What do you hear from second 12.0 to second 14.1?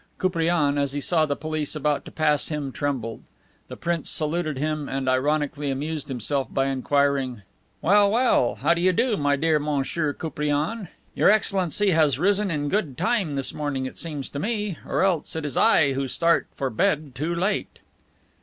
risen in good time this morning, it